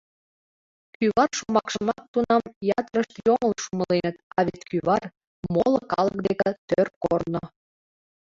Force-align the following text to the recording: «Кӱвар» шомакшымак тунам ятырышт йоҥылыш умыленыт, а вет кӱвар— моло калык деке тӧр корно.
«Кӱвар» 0.95 1.29
шомакшымак 1.37 2.01
тунам 2.13 2.43
ятырышт 2.79 3.13
йоҥылыш 3.25 3.63
умыленыт, 3.71 4.17
а 4.37 4.39
вет 4.47 4.61
кӱвар— 4.69 5.03
моло 5.53 5.79
калык 5.91 6.17
деке 6.27 6.49
тӧр 6.67 6.87
корно. 7.03 7.41